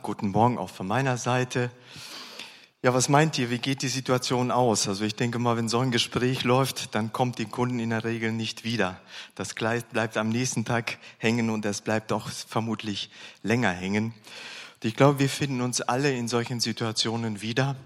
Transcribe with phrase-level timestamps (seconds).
[0.00, 1.70] Guten Morgen auch von meiner Seite.
[2.82, 3.50] Ja, was meint ihr?
[3.50, 4.88] Wie geht die Situation aus?
[4.88, 8.04] Also ich denke mal, wenn so ein Gespräch läuft, dann kommt die Kunden in der
[8.04, 9.00] Regel nicht wieder.
[9.34, 13.10] Das Kleid bleibt am nächsten Tag hängen und es bleibt auch vermutlich
[13.42, 14.06] länger hängen.
[14.06, 17.76] Und ich glaube, wir finden uns alle in solchen Situationen wieder.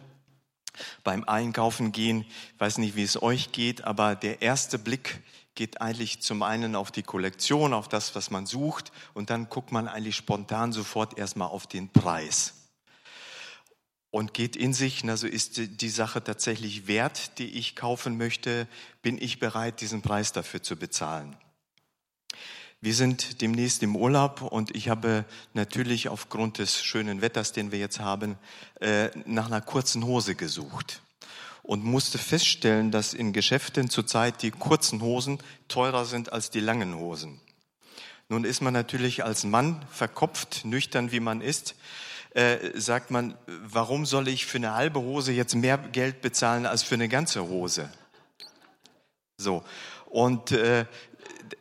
[1.02, 5.20] Beim Einkaufen gehen, ich weiß nicht, wie es euch geht, aber der erste Blick
[5.56, 9.72] geht eigentlich zum einen auf die Kollektion, auf das, was man sucht, und dann guckt
[9.72, 12.54] man eigentlich spontan sofort erstmal auf den Preis.
[14.10, 18.68] Und geht in sich, also ist die Sache tatsächlich wert, die ich kaufen möchte,
[19.02, 21.36] bin ich bereit, diesen Preis dafür zu bezahlen.
[22.80, 27.78] Wir sind demnächst im Urlaub und ich habe natürlich aufgrund des schönen Wetters, den wir
[27.78, 28.38] jetzt haben,
[28.80, 31.02] äh, nach einer kurzen Hose gesucht
[31.66, 36.94] und musste feststellen, dass in Geschäften zurzeit die kurzen Hosen teurer sind als die langen
[36.94, 37.40] Hosen.
[38.28, 41.74] Nun ist man natürlich als Mann verkopft, nüchtern wie man ist,
[42.34, 46.84] äh, sagt man, warum soll ich für eine halbe Hose jetzt mehr Geld bezahlen als
[46.84, 47.90] für eine ganze Hose?
[49.36, 49.64] So.
[50.06, 50.86] Und äh,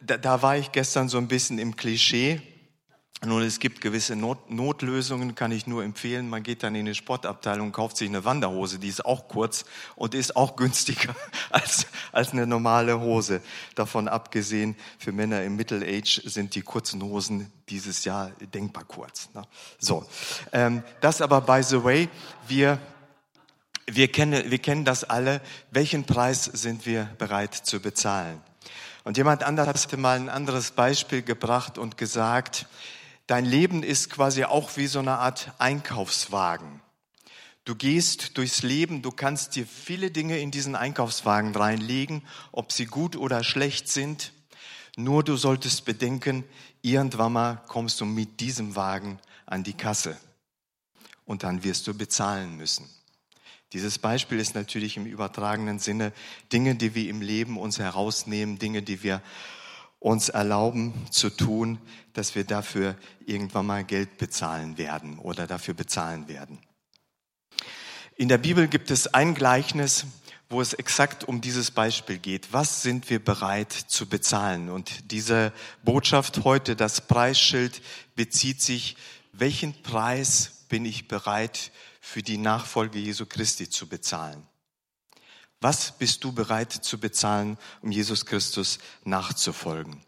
[0.02, 2.42] da, da war ich gestern so ein bisschen im Klischee
[3.24, 6.30] nun, es gibt gewisse Not Notlösungen, kann ich nur empfehlen.
[6.30, 10.14] Man geht dann in die Sportabteilung, kauft sich eine Wanderhose, die ist auch kurz und
[10.14, 11.16] ist auch günstiger
[11.50, 13.42] als, als eine normale Hose.
[13.74, 19.30] Davon abgesehen, für Männer im Middle Age sind die kurzen Hosen dieses Jahr denkbar kurz.
[19.34, 19.44] Ne?
[19.80, 20.06] So,
[20.52, 22.10] ähm, das aber by the way,
[22.48, 22.80] wir
[23.88, 25.42] wir kennen, wir kennen das alle.
[25.70, 28.42] Welchen Preis sind wir bereit zu bezahlen?
[29.04, 32.66] Und jemand anders hatte mal ein anderes Beispiel gebracht und gesagt,
[33.28, 36.82] Dein Leben ist quasi auch wie so eine Art Einkaufswagen.
[37.64, 42.86] Du gehst durchs Leben, du kannst dir viele Dinge in diesen Einkaufswagen reinlegen, ob sie
[42.86, 44.32] gut oder schlecht sind.
[44.96, 46.44] Nur du solltest bedenken,
[46.84, 50.16] irgendwann mal kommst du mit diesem Wagen an die Kasse
[51.26, 52.88] und dann wirst du bezahlen müssen.
[53.74, 56.14] Dieses Beispiel ist natürlich im übertragenen Sinne
[56.54, 59.24] Dinge, die wir im Leben uns herausnehmen, Dinge, die wir
[60.06, 61.80] uns erlauben zu tun,
[62.14, 62.96] dass wir dafür
[63.26, 66.60] irgendwann mal Geld bezahlen werden oder dafür bezahlen werden.
[68.16, 70.06] In der Bibel gibt es ein Gleichnis,
[70.48, 72.54] wo es exakt um dieses Beispiel geht.
[72.54, 74.70] Was sind wir bereit zu bezahlen?
[74.70, 75.52] Und diese
[75.84, 77.82] Botschaft heute, das Preisschild,
[78.16, 78.98] bezieht sich,
[79.32, 84.46] welchen Preis bin ich bereit für die Nachfolge Jesu Christi zu bezahlen?
[85.62, 90.02] Was bist du bereit zu bezahlen, um Jesus Christus nachzufolgen?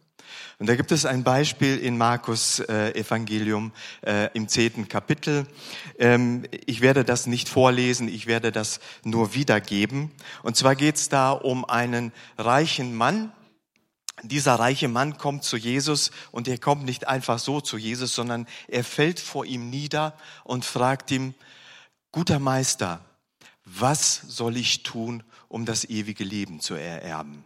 [0.60, 3.72] Und da gibt es ein Beispiel in Markus äh, Evangelium
[4.06, 5.48] äh, im zehnten Kapitel.
[6.00, 10.12] Ähm, ich werde das nicht vorlesen, ich werde das nur wiedergeben.
[10.42, 13.32] Und zwar geht es da um einen reichen Mann.
[14.24, 18.48] Dieser reiche Mann kommt zu Jesus und er kommt nicht einfach so zu Jesus, sondern
[18.68, 21.36] er fällt vor ihm nieder und fragt ihm,
[22.12, 23.06] guter Meister,
[23.64, 27.44] was soll ich tun, um das ewige Leben zu ererben.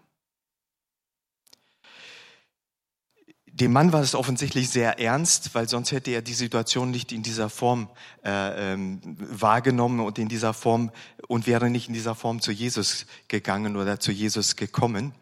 [3.53, 7.22] Dem Mann war es offensichtlich sehr ernst, weil sonst hätte er die Situation nicht in
[7.22, 7.90] dieser Form
[8.23, 10.90] äh, ähm, wahrgenommen und in dieser Form
[11.28, 15.13] und wäre nicht in dieser Form zu Jesus gegangen oder zu Jesus gekommen.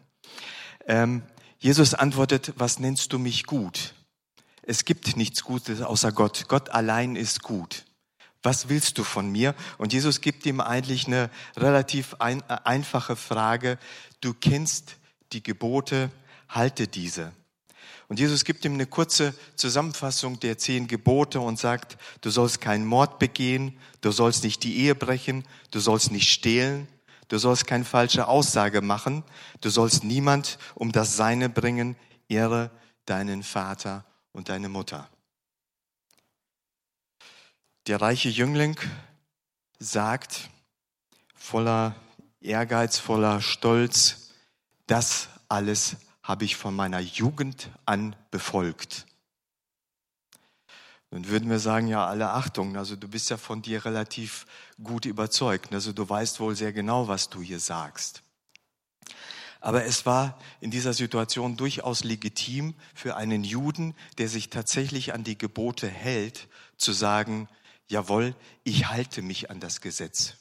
[0.86, 1.22] Ähm,
[1.58, 3.94] Jesus antwortet, was nennst du mich gut?
[4.62, 6.44] Es gibt nichts Gutes außer Gott.
[6.46, 7.84] Gott allein ist gut
[8.42, 9.54] was willst du von mir?
[9.78, 13.78] Und Jesus gibt ihm eigentlich eine relativ ein, äh, einfache Frage.
[14.20, 14.96] Du kennst
[15.32, 16.10] die Gebote,
[16.48, 17.32] halte diese.
[18.08, 22.84] Und Jesus gibt ihm eine kurze Zusammenfassung der zehn Gebote und sagt, du sollst keinen
[22.84, 26.88] Mord begehen, du sollst nicht die Ehe brechen, du sollst nicht stehlen,
[27.28, 29.22] du sollst keine falsche Aussage machen,
[29.60, 31.94] du sollst niemand um das Seine bringen,
[32.28, 32.72] ehre
[33.06, 35.08] deinen Vater und deine Mutter.
[37.90, 38.78] Der reiche Jüngling
[39.80, 40.48] sagt
[41.34, 41.96] voller
[42.40, 44.30] Ehrgeiz, voller Stolz,
[44.86, 49.06] das alles habe ich von meiner Jugend an befolgt.
[51.10, 54.46] Dann würden wir sagen, ja, alle Achtung, also du bist ja von dir relativ
[54.80, 58.22] gut überzeugt, also du weißt wohl sehr genau, was du hier sagst.
[59.60, 65.24] Aber es war in dieser Situation durchaus legitim für einen Juden, der sich tatsächlich an
[65.24, 66.46] die Gebote hält,
[66.76, 67.48] zu sagen,
[67.90, 68.34] jawohl,
[68.64, 70.34] ich halte mich an das Gesetz.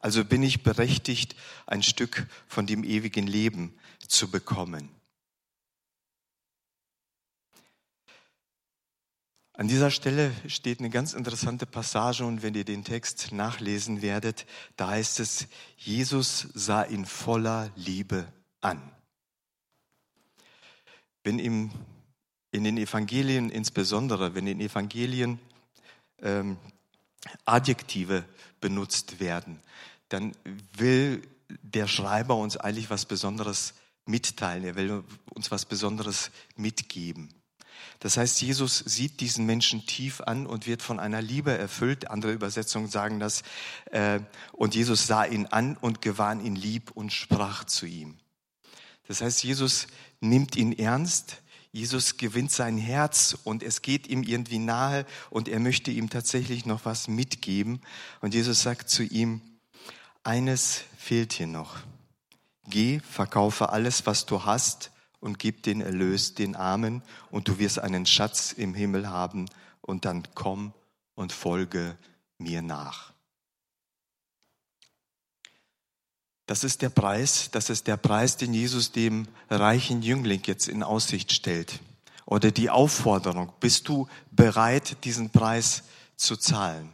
[0.00, 1.36] Also bin ich berechtigt,
[1.66, 4.90] ein Stück von dem ewigen Leben zu bekommen.
[9.56, 14.46] An dieser Stelle steht eine ganz interessante Passage und wenn ihr den Text nachlesen werdet,
[14.76, 15.46] da heißt es,
[15.76, 18.26] Jesus sah ihn voller Liebe
[18.60, 18.82] an.
[21.22, 21.70] Wenn ihm
[22.50, 25.38] in den Evangelien insbesondere, wenn in den Evangelien
[26.18, 26.58] ähm,
[27.44, 28.24] Adjektive
[28.60, 29.60] benutzt werden,
[30.08, 30.32] dann
[30.76, 31.22] will
[31.62, 33.74] der Schreiber uns eigentlich was Besonderes
[34.06, 34.64] mitteilen.
[34.64, 37.32] Er will uns was Besonderes mitgeben.
[38.00, 42.10] Das heißt, Jesus sieht diesen Menschen tief an und wird von einer Liebe erfüllt.
[42.10, 43.42] Andere Übersetzungen sagen das.
[43.86, 44.20] Äh,
[44.52, 48.18] und Jesus sah ihn an und gewann ihn lieb und sprach zu ihm.
[49.06, 49.86] Das heißt, Jesus
[50.20, 51.42] nimmt ihn ernst.
[51.74, 56.66] Jesus gewinnt sein Herz und es geht ihm irgendwie nahe und er möchte ihm tatsächlich
[56.66, 57.80] noch was mitgeben.
[58.20, 59.40] Und Jesus sagt zu ihm,
[60.22, 61.78] eines fehlt hier noch.
[62.68, 67.80] Geh, verkaufe alles, was du hast und gib den Erlös den Armen und du wirst
[67.80, 69.46] einen Schatz im Himmel haben
[69.80, 70.74] und dann komm
[71.16, 71.98] und folge
[72.38, 73.13] mir nach.
[76.46, 80.82] Das ist der Preis, das ist der Preis, den Jesus dem reichen Jüngling jetzt in
[80.82, 81.80] Aussicht stellt.
[82.26, 85.84] Oder die Aufforderung, bist du bereit, diesen Preis
[86.16, 86.92] zu zahlen?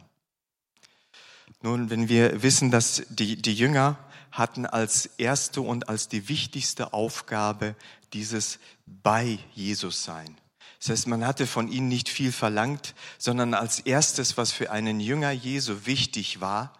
[1.61, 3.97] Nun, wenn wir wissen, dass die, die Jünger
[4.31, 7.75] hatten als erste und als die wichtigste Aufgabe
[8.13, 10.37] dieses bei Jesus sein.
[10.79, 14.99] Das heißt, man hatte von ihnen nicht viel verlangt, sondern als erstes, was für einen
[14.99, 16.73] Jünger Jesu wichtig war,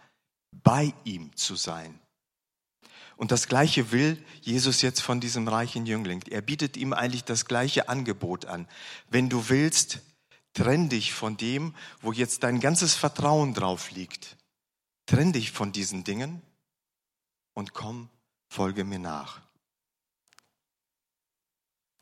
[0.63, 2.00] bei ihm zu sein.
[3.21, 6.23] Und das Gleiche will Jesus jetzt von diesem reichen Jüngling.
[6.31, 8.67] Er bietet ihm eigentlich das gleiche Angebot an.
[9.11, 9.99] Wenn du willst,
[10.53, 14.37] trenn dich von dem, wo jetzt dein ganzes Vertrauen drauf liegt.
[15.05, 16.41] Trenn dich von diesen Dingen
[17.53, 18.09] und komm,
[18.47, 19.39] folge mir nach.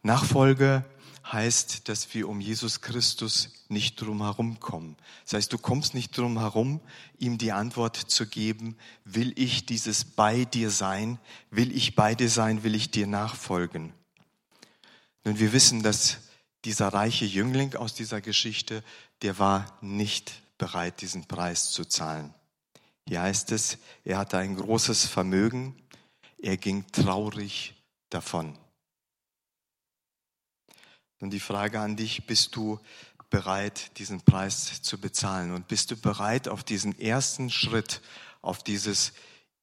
[0.01, 0.85] Nachfolge
[1.31, 4.95] heißt, dass wir um Jesus Christus nicht drum herum kommen.
[5.25, 6.81] Das heißt, du kommst nicht drum herum,
[7.17, 11.19] ihm die Antwort zu geben, will ich dieses bei dir sein,
[11.51, 13.93] will ich bei dir sein, will ich dir nachfolgen.
[15.23, 16.17] Nun, wir wissen, dass
[16.65, 18.83] dieser reiche Jüngling aus dieser Geschichte,
[19.21, 22.33] der war nicht bereit, diesen Preis zu zahlen.
[23.07, 25.75] Hier heißt es, er hatte ein großes Vermögen,
[26.37, 27.75] er ging traurig
[28.09, 28.57] davon.
[31.19, 32.80] Und die Frage an dich, bist du
[33.30, 35.54] bereit, diesen Preis zu bezahlen?
[35.54, 38.01] Und bist du bereit, auf diesen ersten Schritt,
[38.42, 39.13] auf dieses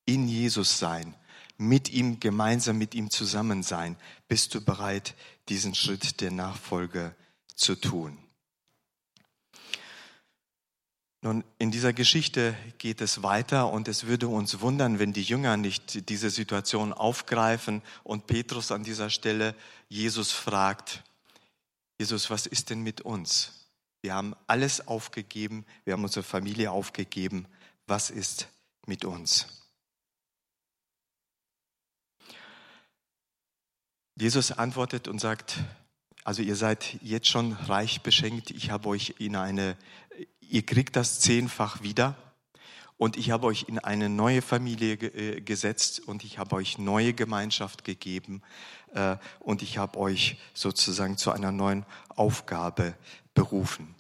[0.05, 1.15] in Jesus sein,
[1.59, 3.97] mit ihm gemeinsam mit ihm zusammen sein,
[4.29, 5.15] bist du bereit,
[5.49, 7.15] diesen Schritt der Nachfolge
[7.55, 8.19] zu tun?
[11.23, 15.57] Nun, in dieser Geschichte geht es weiter und es würde uns wundern, wenn die Jünger
[15.57, 19.57] nicht diese Situation aufgreifen und Petrus an dieser Stelle
[19.89, 21.03] Jesus fragt,
[21.99, 23.71] Jesus, was ist denn mit uns?
[24.03, 27.47] Wir haben alles aufgegeben, wir haben unsere Familie aufgegeben.
[27.87, 28.49] Was ist
[28.87, 29.47] mit uns?
[34.19, 35.59] Jesus antwortet und sagt,
[36.25, 39.77] also ihr seid jetzt schon reich beschenkt, ich habe euch in eine,
[40.41, 42.17] ihr kriegt das zehnfach wieder
[42.99, 47.13] und ich habe euch in eine neue Familie äh, gesetzt und ich habe euch neue
[47.13, 48.43] Gemeinschaft gegeben
[48.95, 52.95] äh, und ich habe euch sozusagen zu einer neuen Aufgabe
[53.35, 53.95] berufen.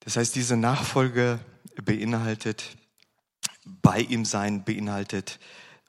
[0.00, 1.40] Das heißt, diese Nachfolge
[1.82, 2.76] beinhaltet,
[3.64, 5.38] bei ihm sein beinhaltet,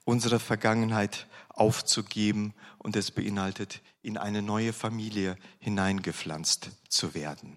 [0.04, 7.56] unsere Vergangenheit aufzugeben und es beinhaltet, in eine neue Familie hineingepflanzt zu werden.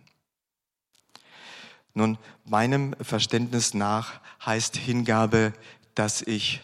[1.94, 5.54] Nun, meinem Verständnis nach heißt Hingabe,
[5.96, 6.62] dass ich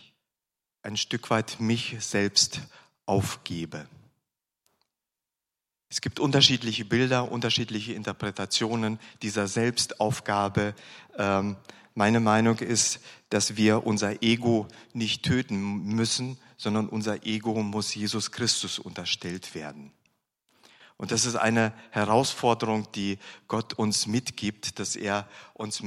[0.82, 2.62] ein Stück weit mich selbst
[3.06, 3.88] aufgebe.
[5.89, 10.75] Es gibt unterschiedliche Bilder, unterschiedliche Interpretationen dieser Selbstaufgabe.
[11.18, 11.58] Ähm,
[11.96, 13.00] meine Meinung ist,
[13.30, 19.92] dass wir unser Ego nicht töten müssen, sondern unser Ego muss Jesus Christus unterstellt werden.
[21.00, 25.82] Und das ist eine Herausforderung, die Gott uns mitgibt, dass er uns,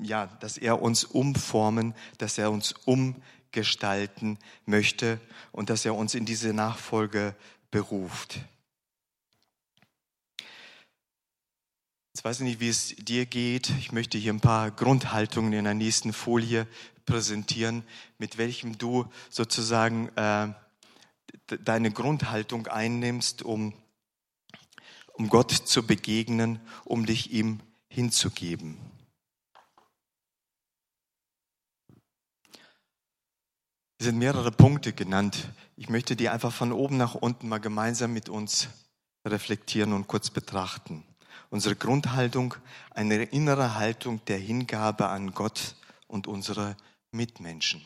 [0.00, 6.26] ja, dass er uns umformen, dass er uns umgestalten möchte und dass er uns in
[6.26, 7.34] diese Nachfolge
[7.72, 8.38] beruft.
[12.14, 13.68] Jetzt weiß ich nicht, wie es dir geht.
[13.80, 16.68] Ich möchte hier ein paar Grundhaltungen in der nächsten Folie
[17.04, 17.82] präsentieren,
[18.16, 20.52] mit welchem du sozusagen äh,
[21.64, 23.74] deine Grundhaltung einnimmst, um
[25.14, 28.78] um Gott zu begegnen, um dich ihm hinzugeben.
[33.98, 35.48] Es sind mehrere Punkte genannt.
[35.76, 38.68] Ich möchte die einfach von oben nach unten mal gemeinsam mit uns
[39.24, 41.04] reflektieren und kurz betrachten.
[41.50, 42.54] Unsere Grundhaltung,
[42.90, 45.76] eine innere Haltung der Hingabe an Gott
[46.08, 46.76] und unsere
[47.12, 47.80] Mitmenschen.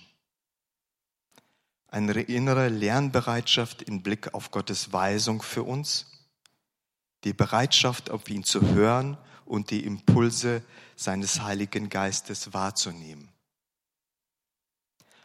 [1.89, 6.16] Eine innere Lernbereitschaft im Blick auf Gottes Weisung für uns
[7.27, 10.63] die Bereitschaft, auf ihn zu hören und die Impulse
[10.95, 13.29] seines Heiligen Geistes wahrzunehmen.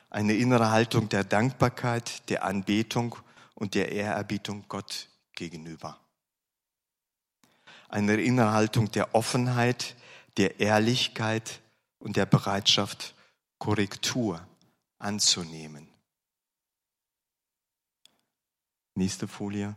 [0.09, 3.15] Eine innere Haltung der Dankbarkeit, der Anbetung
[3.53, 5.99] und der Ehrerbietung Gott gegenüber.
[7.87, 9.95] Eine innere Haltung der Offenheit,
[10.37, 11.61] der Ehrlichkeit
[11.99, 13.13] und der Bereitschaft,
[13.59, 14.43] Korrektur
[14.97, 15.87] anzunehmen.
[18.95, 19.75] Nächste Folie.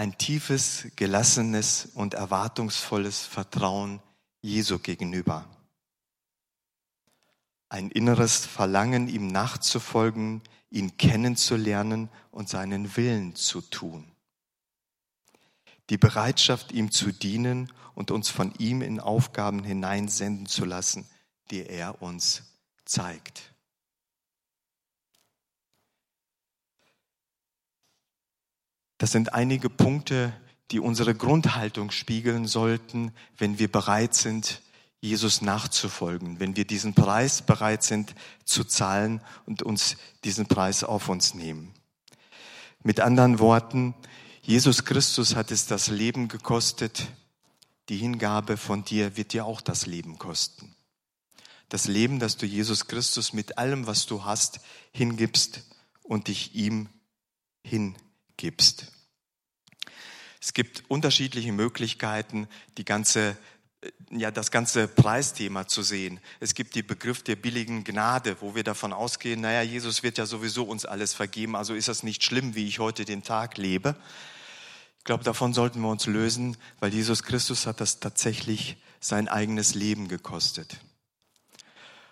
[0.00, 4.00] Ein tiefes, gelassenes und erwartungsvolles Vertrauen
[4.40, 5.44] Jesu gegenüber.
[7.68, 10.40] Ein inneres Verlangen, ihm nachzufolgen,
[10.70, 14.10] ihn kennenzulernen und seinen Willen zu tun.
[15.90, 21.06] Die Bereitschaft, ihm zu dienen und uns von ihm in Aufgaben hineinsenden zu lassen,
[21.50, 22.44] die er uns
[22.86, 23.52] zeigt.
[29.00, 30.30] Das sind einige Punkte,
[30.70, 34.60] die unsere Grundhaltung spiegeln sollten, wenn wir bereit sind,
[35.00, 38.14] Jesus nachzufolgen, wenn wir diesen Preis bereit sind
[38.44, 41.72] zu zahlen und uns diesen Preis auf uns nehmen.
[42.82, 43.94] Mit anderen Worten,
[44.42, 47.08] Jesus Christus hat es das Leben gekostet,
[47.88, 50.74] die Hingabe von dir wird dir auch das Leben kosten.
[51.70, 54.60] Das Leben, das du Jesus Christus mit allem, was du hast,
[54.92, 55.62] hingibst
[56.02, 56.90] und dich ihm
[57.64, 58.09] hingibst
[58.40, 58.86] gibst.
[60.40, 63.36] Es gibt unterschiedliche Möglichkeiten, die ganze,
[64.10, 66.18] ja, das ganze Preisthema zu sehen.
[66.40, 70.24] Es gibt den Begriff der billigen Gnade, wo wir davon ausgehen, naja, Jesus wird ja
[70.24, 73.94] sowieso uns alles vergeben, also ist das nicht schlimm, wie ich heute den Tag lebe.
[74.98, 79.74] Ich glaube, davon sollten wir uns lösen, weil Jesus Christus hat das tatsächlich sein eigenes
[79.74, 80.80] Leben gekostet.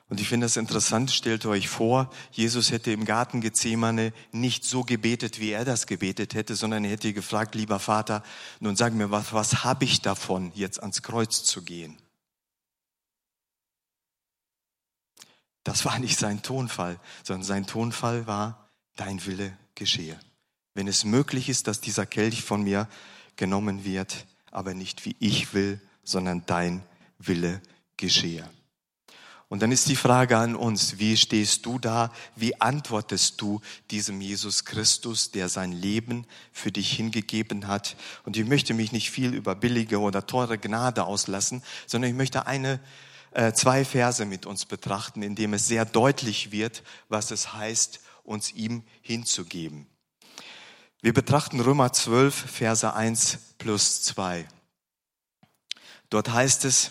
[0.09, 4.83] Und ich finde das interessant, stellt euch vor, Jesus hätte im Garten Gethsemane nicht so
[4.83, 8.23] gebetet, wie er das gebetet hätte, sondern er hätte gefragt, lieber Vater,
[8.59, 11.99] nun sag mir, was, was habe ich davon, jetzt ans Kreuz zu gehen?
[15.63, 20.19] Das war nicht sein Tonfall, sondern sein Tonfall war, dein Wille geschehe.
[20.73, 22.89] Wenn es möglich ist, dass dieser Kelch von mir
[23.37, 26.83] genommen wird, aber nicht wie ich will, sondern dein
[27.19, 27.61] Wille
[27.99, 28.49] geschehe.
[29.49, 32.13] Und dann ist die Frage an uns, wie stehst du da?
[32.37, 37.97] Wie antwortest du diesem Jesus Christus, der sein Leben für dich hingegeben hat?
[38.25, 42.47] Und ich möchte mich nicht viel über billige oder teure Gnade auslassen, sondern ich möchte
[42.47, 42.79] eine,
[43.31, 48.01] äh, zwei Verse mit uns betrachten, in dem es sehr deutlich wird, was es heißt,
[48.25, 49.87] uns ihm hinzugeben.
[51.01, 54.47] Wir betrachten Römer 12, Verse 1 plus 2.
[56.11, 56.91] Dort heißt es,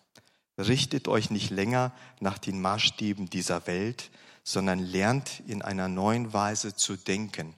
[0.67, 4.11] Richtet euch nicht länger nach den Maßstäben dieser Welt,
[4.43, 7.55] sondern lernt in einer neuen Weise zu denken,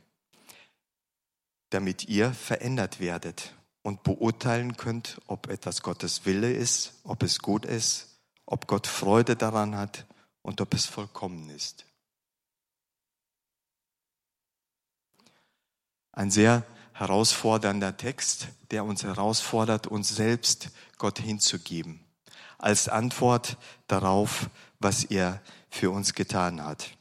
[1.69, 7.65] damit ihr verändert werdet und beurteilen könnt, ob etwas Gottes Wille ist, ob es gut
[7.65, 10.05] ist, ob Gott Freude daran hat
[10.41, 11.85] und ob es vollkommen ist.
[16.13, 21.99] Ein sehr herausfordernder Text, der uns herausfordert, uns selbst Gott hinzugeben
[22.63, 26.91] als Antwort darauf, was er für uns getan hat.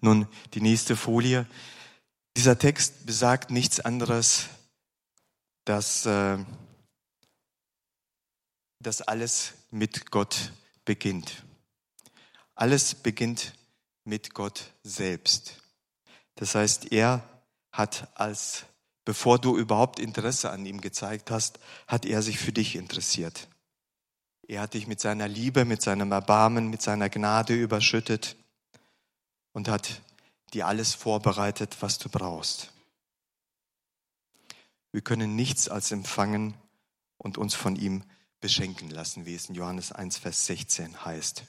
[0.00, 1.46] Nun, die nächste Folie.
[2.36, 4.46] Dieser Text besagt nichts anderes,
[5.64, 6.38] dass, äh,
[9.06, 10.52] alles mit Gott
[10.84, 11.42] beginnt.
[12.54, 13.54] Alles beginnt
[14.04, 15.56] mit Gott selbst.
[16.36, 17.28] Das heißt, er
[17.72, 18.64] hat als,
[19.04, 21.58] bevor du überhaupt Interesse an ihm gezeigt hast,
[21.88, 23.48] hat er sich für dich interessiert.
[24.50, 28.34] Er hat dich mit seiner Liebe, mit seinem Erbarmen, mit seiner Gnade überschüttet
[29.52, 30.02] und hat
[30.52, 32.72] dir alles vorbereitet, was du brauchst.
[34.90, 36.54] Wir können nichts als empfangen
[37.16, 38.02] und uns von ihm
[38.40, 41.44] beschenken lassen, wie es in Johannes 1, Vers 16 heißt.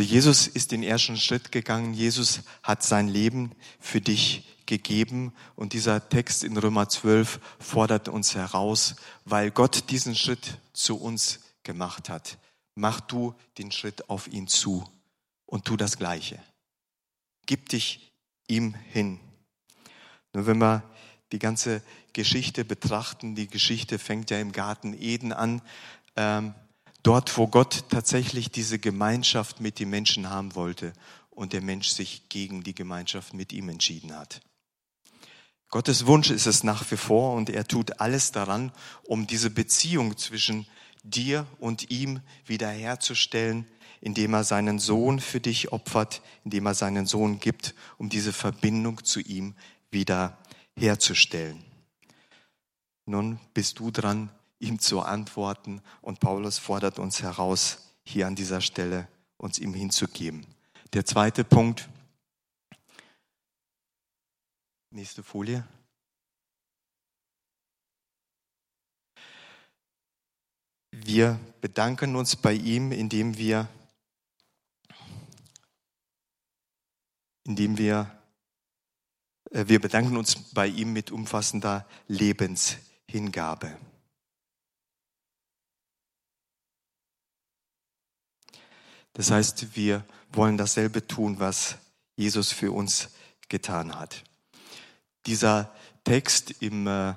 [0.00, 1.94] Jesus ist den ersten Schritt gegangen.
[1.94, 5.32] Jesus hat sein Leben für dich gegeben.
[5.56, 11.40] Und dieser Text in Römer 12 fordert uns heraus, weil Gott diesen Schritt zu uns
[11.62, 12.38] gemacht hat.
[12.74, 14.88] Mach du den Schritt auf ihn zu
[15.46, 16.40] und tu das Gleiche.
[17.46, 18.12] Gib dich
[18.46, 19.18] ihm hin.
[20.32, 20.84] Nur wenn wir
[21.32, 25.62] die ganze Geschichte betrachten, die Geschichte fängt ja im Garten Eden an,
[26.16, 26.54] ähm,
[27.02, 30.92] dort, wo Gott tatsächlich diese Gemeinschaft mit den Menschen haben wollte
[31.30, 34.40] und der Mensch sich gegen die Gemeinschaft mit ihm entschieden hat.
[35.68, 38.72] Gottes Wunsch ist es nach wie vor und er tut alles daran,
[39.04, 40.66] um diese Beziehung zwischen
[41.04, 43.66] dir und ihm wiederherzustellen,
[44.00, 49.04] indem er seinen Sohn für dich opfert, indem er seinen Sohn gibt, um diese Verbindung
[49.04, 49.54] zu ihm
[49.90, 50.38] wieder
[50.76, 51.62] herzustellen.
[53.06, 54.30] Nun bist du dran,
[54.60, 60.46] ihm zu antworten und Paulus fordert uns heraus, hier an dieser Stelle uns ihm hinzugeben.
[60.92, 61.88] Der zweite Punkt,
[64.90, 65.66] nächste Folie.
[70.92, 73.68] Wir bedanken uns bei ihm, indem wir
[77.50, 78.10] indem wir,
[79.50, 83.76] äh, wir bedanken uns bei ihm mit umfassender Lebenshingabe.
[89.14, 91.76] Das heißt, wir wollen dasselbe tun, was
[92.16, 93.10] Jesus für uns
[93.48, 94.24] getan hat.
[95.26, 95.74] Dieser
[96.04, 97.14] Text im äh,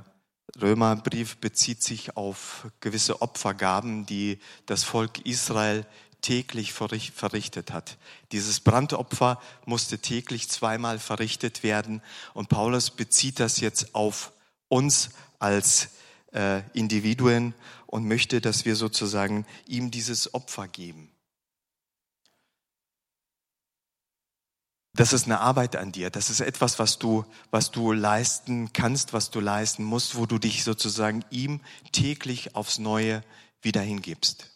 [0.59, 5.85] Römerbrief bezieht sich auf gewisse Opfergaben, die das Volk Israel
[6.21, 7.97] täglich verrichtet hat.
[8.31, 12.01] Dieses Brandopfer musste täglich zweimal verrichtet werden
[12.33, 14.31] und Paulus bezieht das jetzt auf
[14.69, 15.09] uns
[15.39, 15.89] als
[16.33, 17.53] äh, Individuen
[17.87, 21.12] und möchte, dass wir sozusagen ihm dieses Opfer geben.
[24.95, 26.11] Das ist eine Arbeit an dir.
[26.11, 30.37] Das ist etwas, was du, was du leisten kannst, was du leisten musst, wo du
[30.37, 33.23] dich sozusagen ihm täglich aufs Neue
[33.61, 34.51] wieder hingibst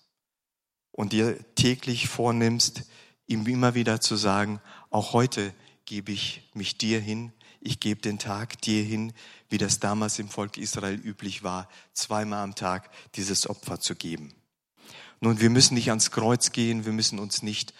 [0.91, 2.83] und dir täglich vornimmst,
[3.25, 5.53] ihm immer wieder zu sagen, auch heute
[5.85, 9.13] gebe ich mich dir hin, ich gebe den Tag dir hin,
[9.49, 14.33] wie das damals im Volk Israel üblich war, zweimal am Tag dieses Opfer zu geben.
[15.19, 17.73] Nun, wir müssen nicht ans Kreuz gehen, wir müssen uns nicht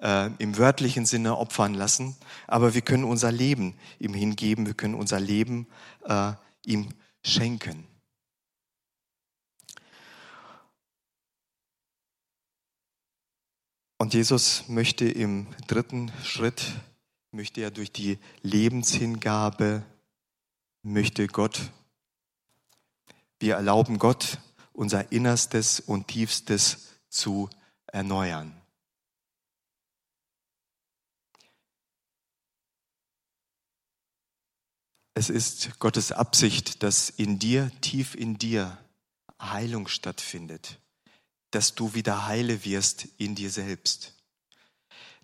[0.00, 4.94] äh, im wörtlichen Sinne opfern lassen, aber wir können unser Leben ihm hingeben, wir können
[4.94, 5.66] unser Leben
[6.04, 6.32] äh,
[6.64, 6.88] ihm
[7.22, 7.86] schenken.
[13.98, 16.62] Und Jesus möchte im dritten Schritt,
[17.30, 19.82] möchte er durch die Lebenshingabe,
[20.82, 21.70] möchte Gott,
[23.38, 24.38] wir erlauben Gott,
[24.72, 27.48] unser Innerstes und Tiefstes zu
[27.86, 28.60] erneuern.
[35.14, 38.78] Es ist Gottes Absicht, dass in dir, tief in dir,
[39.40, 40.78] Heilung stattfindet
[41.54, 44.14] dass du wieder heile wirst in dir selbst.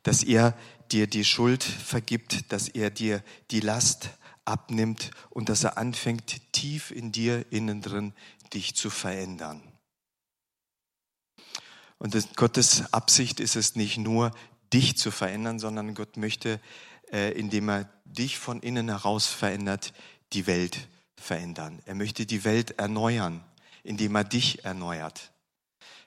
[0.04, 0.56] Dass er
[0.92, 4.10] dir die Schuld vergibt, dass er dir die Last
[4.44, 8.14] abnimmt und dass er anfängt, tief in dir innen drin
[8.54, 9.60] dich zu verändern.
[11.98, 14.30] Und Gottes Absicht ist es nicht nur,
[14.72, 16.60] dich zu verändern, sondern Gott möchte,
[17.10, 19.92] indem er dich von innen heraus verändert,
[20.32, 21.80] die Welt verändern.
[21.86, 23.44] Er möchte die Welt erneuern,
[23.82, 25.32] indem er dich erneuert.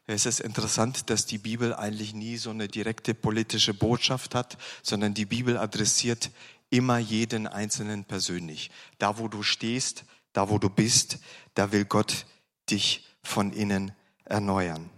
[0.05, 5.13] Es ist interessant, dass die Bibel eigentlich nie so eine direkte politische Botschaft hat, sondern
[5.13, 6.29] die Bibel adressiert
[6.69, 8.69] immer jeden Einzelnen persönlich.
[8.97, 11.19] Da, wo du stehst, da, wo du bist,
[11.53, 12.25] da will Gott
[12.69, 13.93] dich von innen
[14.25, 14.89] erneuern.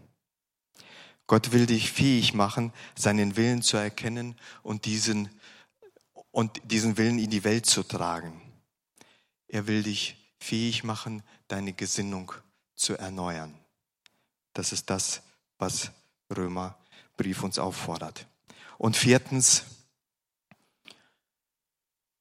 [1.28, 5.30] Gott will dich fähig machen, seinen Willen zu erkennen und diesen,
[6.36, 8.41] und diesen Willen in die Welt zu tragen.
[9.48, 12.34] Er will dich fähig machen, deine Gesinnung
[12.76, 13.58] zu erneuern.
[14.52, 15.21] Das ist das,
[15.60, 15.91] was
[16.30, 18.28] Römerbrief uns auffordert.
[18.78, 19.63] Und viertens,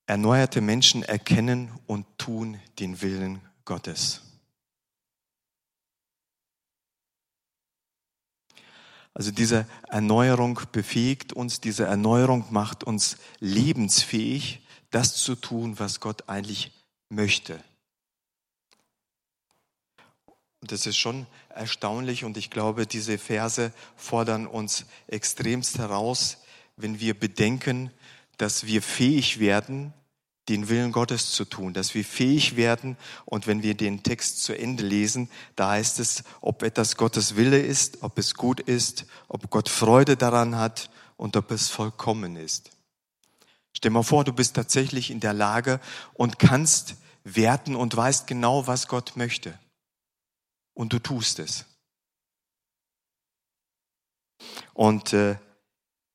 [0.06, 4.22] erneuerte Menschen erkennen und tun den Willen Gottes.
[9.14, 16.28] Also diese Erneuerung befähigt uns, diese Erneuerung macht uns lebensfähig, das zu tun, was Gott
[16.28, 16.72] eigentlich
[17.08, 17.62] möchte.
[20.60, 26.38] Und das ist schon erstaunlich und ich glaube, diese Verse fordern uns extremst heraus,
[26.76, 27.90] wenn wir bedenken,
[28.38, 29.94] dass wir fähig werden,
[30.48, 34.56] den Willen Gottes zu tun, dass wir fähig werden und wenn wir den Text zu
[34.56, 39.48] Ende lesen, da heißt es, ob etwas Gottes Wille ist, ob es gut ist, ob
[39.50, 42.70] Gott Freude daran hat und ob es vollkommen ist.
[43.72, 45.80] Stell mal vor, du bist tatsächlich in der Lage
[46.12, 49.58] und kannst werten und weißt genau, was Gott möchte
[50.74, 51.64] und du tust es.
[54.74, 55.36] Und äh,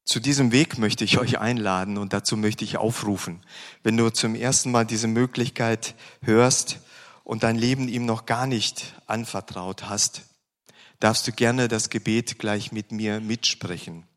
[0.10, 3.44] zu diesem Weg möchte ich euch einladen und dazu möchte ich aufrufen.
[3.84, 5.94] Wenn du zum ersten Mal diese Möglichkeit
[6.24, 6.80] hörst
[7.24, 10.24] und dein Leben ihm noch gar nicht anvertraut hast,
[11.00, 14.08] darfst du gerne das Gebet gleich mit mir mitsprechen.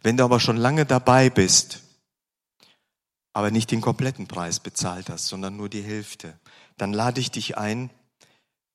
[0.00, 1.82] Wenn du aber schon lange dabei bist,
[3.34, 6.40] aber nicht den kompletten Preis bezahlt hast, sondern nur die Hälfte,
[6.78, 7.90] dann lade ich dich ein,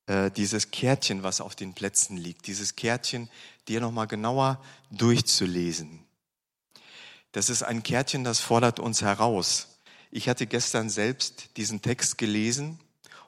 [0.06, 3.28] äh, dieses Kärtchen, was auf den Plätzen liegt, dieses Kärtchen
[3.66, 6.04] dir nochmal genauer durchzulesen.
[7.32, 9.78] Das ist ein Kärtchen, das fordert uns heraus.
[10.10, 12.78] Ich hatte gestern selbst diesen Text gelesen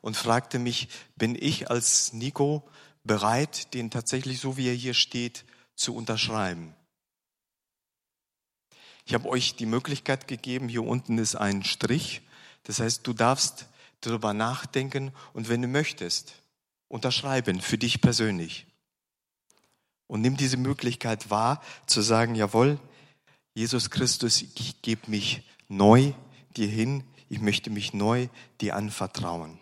[0.02, 2.68] und fragte mich, bin ich als Nico
[3.04, 6.74] bereit, den tatsächlich so wie er hier steht, zu unterschreiben?
[9.06, 12.22] Ich habe euch die Möglichkeit gegeben, hier unten ist ein Strich.
[12.64, 13.66] Das heißt, du darfst
[14.00, 16.34] darüber nachdenken und wenn du möchtest,
[16.88, 18.66] unterschreiben für dich persönlich.
[20.06, 22.78] Und nimm diese Möglichkeit wahr, zu sagen, jawohl,
[23.54, 26.12] Jesus Christus, ich gebe mich neu
[26.56, 28.28] dir hin, ich möchte mich neu
[28.60, 29.58] dir anvertrauen.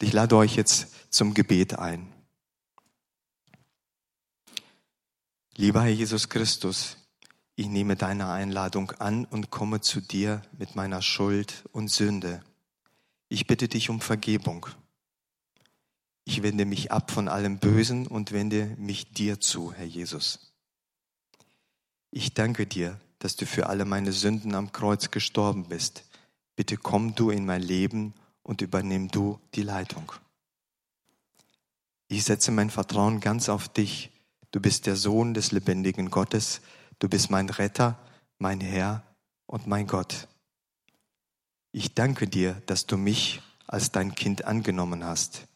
[0.00, 2.12] Ich lade euch jetzt zum Gebet ein.
[5.56, 6.96] Lieber Herr Jesus Christus,
[7.56, 12.42] ich nehme deine Einladung an und komme zu dir mit meiner Schuld und Sünde.
[13.28, 14.66] Ich bitte dich um Vergebung.
[16.24, 20.49] Ich wende mich ab von allem Bösen und wende mich dir zu, Herr Jesus.
[22.10, 26.04] Ich danke dir, dass du für alle meine Sünden am Kreuz gestorben bist.
[26.56, 30.12] Bitte komm du in mein Leben und übernimm du die Leitung.
[32.08, 34.10] Ich setze mein Vertrauen ganz auf dich.
[34.50, 36.60] Du bist der Sohn des lebendigen Gottes,
[37.00, 37.98] Du bist mein Retter,
[38.38, 39.02] mein Herr
[39.46, 40.28] und mein Gott.
[41.72, 45.46] Ich danke dir, dass du mich als dein Kind angenommen hast.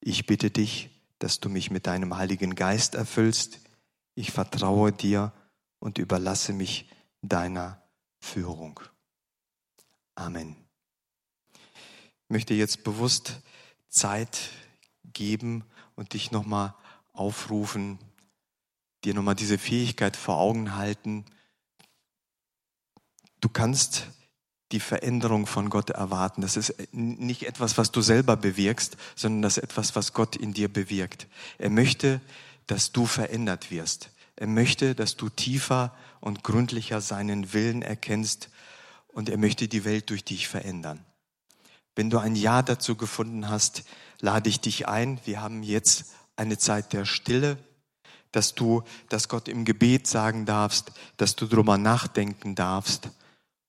[0.00, 3.60] Ich bitte dich, dass du mich mit deinem Heiligen Geist erfüllst.
[4.14, 5.32] Ich vertraue dir
[5.78, 6.90] und überlasse mich
[7.22, 7.82] deiner
[8.20, 8.80] Führung.
[10.14, 10.56] Amen.
[11.54, 13.40] Ich möchte jetzt bewusst
[13.88, 14.50] Zeit
[15.12, 15.64] geben
[15.94, 16.74] und dich nochmal
[17.12, 17.98] aufrufen,
[19.04, 21.24] dir nochmal diese Fähigkeit vor Augen halten.
[23.40, 24.08] Du kannst
[24.72, 26.42] die Veränderung von Gott erwarten.
[26.42, 30.52] Das ist nicht etwas, was du selber bewirkst, sondern das ist etwas, was Gott in
[30.52, 31.26] dir bewirkt.
[31.56, 32.20] Er möchte,
[32.66, 34.10] dass du verändert wirst.
[34.38, 38.50] Er möchte, dass du tiefer und gründlicher seinen Willen erkennst
[39.08, 41.04] und er möchte die Welt durch dich verändern.
[41.96, 43.82] Wenn du ein Ja dazu gefunden hast,
[44.20, 45.18] lade ich dich ein.
[45.24, 47.58] Wir haben jetzt eine Zeit der Stille
[48.32, 53.10] dass du das Gott im Gebet sagen darfst, dass du darüber nachdenken darfst.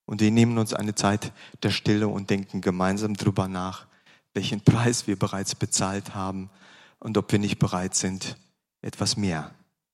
[0.05, 1.32] Und wir nehmen uns eine Zeit
[1.63, 3.88] der Stille und denken gemeinsam darüber nach,
[4.34, 6.49] welchen Preis wir bereits bezahlt haben
[6.99, 8.38] und ob wir nicht bereit sind,
[8.82, 9.53] etwas mehr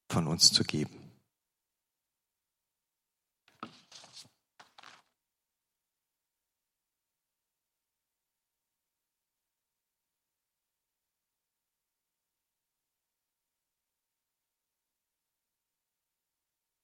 [0.10, 1.05] von uns zu geben.